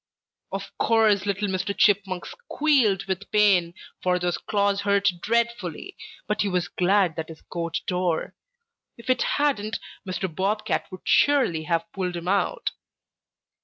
"Of 0.51 0.75
course 0.79 1.27
little 1.27 1.47
Mr. 1.47 1.77
Chipmunk 1.77 2.25
squealed 2.25 3.05
with 3.05 3.29
pain, 3.29 3.75
for 4.01 4.17
those 4.17 4.39
claws 4.39 4.81
hurt 4.81 5.11
dreadfully, 5.21 5.95
but 6.25 6.41
he 6.41 6.47
was 6.47 6.69
glad 6.69 7.15
that 7.17 7.29
his 7.29 7.43
coat 7.43 7.81
tore. 7.85 8.33
If 8.97 9.11
it 9.11 9.21
hadn't, 9.21 9.77
Mr. 10.03 10.27
Bob 10.33 10.65
Cat 10.65 10.87
would 10.91 11.01
surely 11.03 11.65
have 11.65 11.85
pulled 11.93 12.15
him 12.15 12.27
out. 12.27 12.71